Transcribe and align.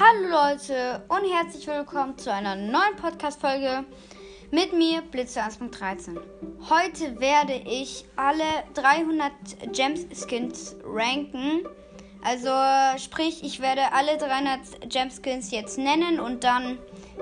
Hallo 0.00 0.28
Leute 0.28 1.04
und 1.06 1.22
herzlich 1.32 1.68
willkommen 1.68 2.18
zu 2.18 2.32
einer 2.32 2.56
neuen 2.56 2.96
Podcast-Folge 3.00 3.84
mit 4.50 4.72
mir, 4.72 5.02
Blitze 5.02 5.38
1.13. 5.40 6.18
Heute 6.68 7.20
werde 7.20 7.54
ich 7.64 8.04
alle 8.16 8.42
300 8.74 9.32
Gems-Skins 9.72 10.74
ranken. 10.84 11.60
Also 12.24 12.50
sprich, 12.98 13.44
ich 13.44 13.60
werde 13.60 13.92
alle 13.92 14.18
300 14.18 14.90
Gem-Skins 14.90 15.52
jetzt 15.52 15.78
nennen 15.78 16.18
und 16.18 16.42
dann 16.42 16.78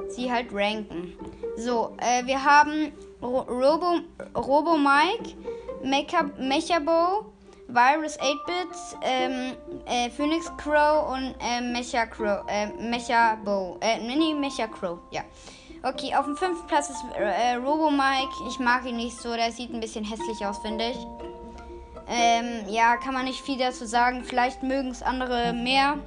sie 0.08 0.32
halt 0.32 0.46
ranken. 0.50 1.12
So, 1.58 1.94
äh, 1.98 2.24
wir 2.24 2.42
haben 2.42 2.92
Robo, 3.20 4.00
Robo 4.34 4.78
Mike, 4.78 5.36
Mecha, 5.84 6.22
Mechabo, 6.38 7.31
Virus 7.72 8.18
8-Bit, 8.20 8.68
ähm, 9.02 9.56
äh, 9.86 10.10
Phoenix 10.10 10.50
Crow 10.58 11.10
und 11.12 11.34
äh, 11.40 11.60
Mecha 11.60 12.06
Crow, 12.06 12.44
äh, 12.48 12.66
Mecha 12.80 13.36
Bow, 13.44 13.78
äh, 13.80 13.98
Mini 14.00 14.34
Mecha 14.34 14.66
Crow, 14.66 14.98
ja. 15.10 15.22
Okay, 15.82 16.14
auf 16.14 16.26
dem 16.26 16.36
fünften 16.36 16.66
Platz 16.68 16.90
ist 16.90 17.02
äh, 17.16 17.54
Robo 17.54 17.90
Mike. 17.90 18.32
Ich 18.48 18.58
mag 18.60 18.86
ihn 18.86 18.96
nicht 18.96 19.20
so, 19.20 19.34
der 19.34 19.50
sieht 19.50 19.72
ein 19.74 19.80
bisschen 19.80 20.04
hässlich 20.04 20.44
aus, 20.46 20.58
finde 20.58 20.90
ich. 20.90 20.98
Ähm, 22.08 22.68
ja, 22.68 22.96
kann 22.98 23.14
man 23.14 23.24
nicht 23.24 23.40
viel 23.40 23.58
dazu 23.58 23.84
sagen. 23.86 24.22
Vielleicht 24.22 24.62
mögen 24.62 24.90
es 24.90 25.02
andere 25.02 25.52
mehr. 25.52 25.98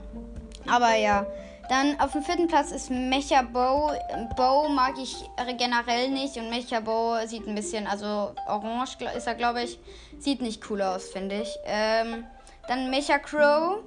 Aber 0.68 0.96
ja. 0.96 1.26
Dann 1.70 2.00
auf 2.00 2.12
dem 2.12 2.22
vierten 2.22 2.48
Platz 2.48 2.72
ist 2.72 2.92
Mecha 2.92 3.42
Bow. 3.42 3.92
Bow 4.36 4.70
mag 4.70 4.96
ich 5.02 5.16
generell 5.58 6.10
nicht 6.10 6.38
und 6.38 6.50
Mecha 6.50 6.80
Bow 6.80 7.26
sieht 7.26 7.48
ein 7.48 7.56
bisschen, 7.56 7.88
also 7.88 8.34
orange 8.48 8.98
ist 9.16 9.28
er, 9.28 9.36
glaube 9.36 9.64
ich. 9.64 9.80
Sieht 10.20 10.42
nicht 10.42 10.70
cool 10.70 10.82
aus, 10.82 11.10
finde 11.10 11.42
ich. 11.42 11.56
Ähm, 11.66 12.26
dann 12.68 12.90
Mecha 12.90 13.18
Crow. 13.18 13.80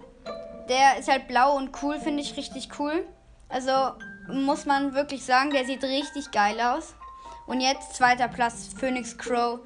Der 0.68 0.98
ist 0.98 1.08
halt 1.08 1.28
blau 1.28 1.56
und 1.56 1.70
cool, 1.82 1.98
finde 1.98 2.22
ich 2.22 2.36
richtig 2.36 2.68
cool. 2.78 3.06
Also 3.48 3.72
muss 4.30 4.66
man 4.66 4.94
wirklich 4.94 5.24
sagen, 5.24 5.50
der 5.50 5.64
sieht 5.64 5.82
richtig 5.82 6.30
geil 6.30 6.60
aus. 6.60 6.94
Und 7.46 7.60
jetzt 7.60 7.94
zweiter 7.94 8.28
Platz 8.28 8.68
Phoenix 8.78 9.16
Crow 9.16 9.60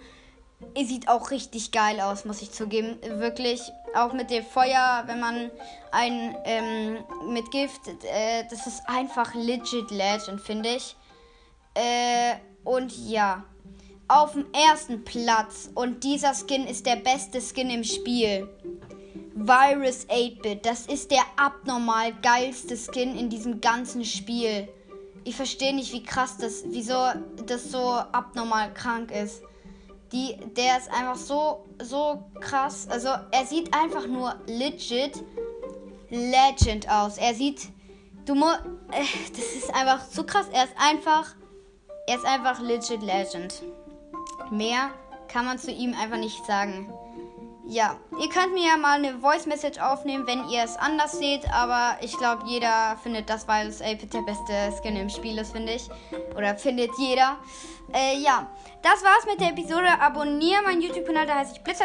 sieht 0.84 1.08
auch 1.08 1.30
richtig 1.30 1.72
geil 1.72 2.00
aus, 2.00 2.24
muss 2.24 2.42
ich 2.42 2.52
zugeben. 2.52 2.98
Wirklich, 3.02 3.60
auch 3.94 4.12
mit 4.12 4.30
dem 4.30 4.44
Feuer, 4.44 5.04
wenn 5.06 5.20
man 5.20 5.50
ein 5.90 6.36
ähm, 6.44 7.04
mit 7.28 7.50
Gift, 7.50 7.88
äh, 7.88 8.44
das 8.50 8.66
ist 8.66 8.82
einfach 8.86 9.34
legit 9.34 9.90
Legend, 9.90 10.40
finde 10.40 10.70
ich. 10.70 10.96
Äh, 11.74 12.34
und 12.64 12.92
ja, 13.08 13.44
auf 14.08 14.32
dem 14.32 14.46
ersten 14.52 15.04
Platz, 15.04 15.70
und 15.74 16.04
dieser 16.04 16.34
Skin 16.34 16.66
ist 16.66 16.86
der 16.86 16.96
beste 16.96 17.40
Skin 17.40 17.70
im 17.70 17.84
Spiel. 17.84 18.48
Virus 19.34 20.06
8-Bit, 20.08 20.66
das 20.66 20.86
ist 20.86 21.10
der 21.10 21.22
abnormal 21.36 22.12
geilste 22.20 22.76
Skin 22.76 23.16
in 23.16 23.30
diesem 23.30 23.60
ganzen 23.60 24.04
Spiel. 24.04 24.68
Ich 25.24 25.36
verstehe 25.36 25.74
nicht, 25.74 25.92
wie 25.92 26.02
krass 26.02 26.36
das, 26.36 26.64
wieso 26.66 26.94
das 27.46 27.70
so 27.70 27.78
abnormal 27.78 28.74
krank 28.74 29.10
ist. 29.10 29.42
Die, 30.12 30.36
der 30.56 30.78
ist 30.78 30.90
einfach 30.90 31.16
so, 31.16 31.64
so 31.80 32.22
krass. 32.40 32.86
Also 32.90 33.08
er 33.30 33.46
sieht 33.46 33.72
einfach 33.74 34.06
nur 34.06 34.34
legit 34.46 35.22
Legend 36.10 36.88
aus. 36.90 37.16
Er 37.16 37.34
sieht, 37.34 37.68
du 38.26 38.34
musst, 38.34 38.60
äh, 38.90 39.04
das 39.30 39.54
ist 39.54 39.74
einfach 39.74 40.04
so 40.04 40.24
krass. 40.24 40.46
Er 40.52 40.64
ist 40.64 40.74
einfach, 40.78 41.34
er 42.06 42.16
ist 42.16 42.26
einfach 42.26 42.60
legit 42.60 43.02
Legend. 43.02 43.62
Mehr 44.50 44.90
kann 45.28 45.46
man 45.46 45.58
zu 45.58 45.70
ihm 45.70 45.94
einfach 45.94 46.18
nicht 46.18 46.44
sagen. 46.44 46.92
Ja, 47.64 47.96
ihr 48.18 48.28
könnt 48.28 48.54
mir 48.54 48.68
ja 48.68 48.76
mal 48.76 48.98
eine 48.98 49.18
Voice 49.18 49.46
Message 49.46 49.78
aufnehmen, 49.78 50.26
wenn 50.26 50.48
ihr 50.48 50.64
es 50.64 50.76
anders 50.76 51.12
seht, 51.12 51.48
aber 51.52 51.96
ich 52.00 52.16
glaube, 52.18 52.42
jeder 52.46 52.96
findet, 53.02 53.30
dass 53.30 53.46
Virus 53.46 53.80
Apid 53.80 54.12
der 54.12 54.22
beste 54.22 54.52
Skin 54.80 54.96
im 54.96 55.08
Spiel 55.08 55.38
ist, 55.38 55.52
finde 55.52 55.72
ich. 55.72 55.88
Oder 56.36 56.56
findet 56.56 56.90
jeder. 56.98 57.36
Äh, 57.94 58.18
ja, 58.18 58.48
das 58.82 59.04
war's 59.04 59.26
mit 59.26 59.40
der 59.40 59.50
Episode. 59.50 60.00
Abonniere 60.00 60.62
meinen 60.62 60.80
YouTube-Kanal, 60.80 61.26
da 61.26 61.36
heiße 61.36 61.52
ich 61.54 61.62
Blitz 61.62 61.80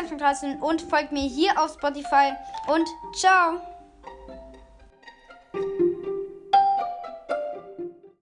und 0.61 0.81
folgt 0.81 1.11
mir 1.11 1.27
hier 1.27 1.51
auf 1.61 1.73
Spotify 1.73 2.33
und 2.67 2.87
ciao! 3.15 3.76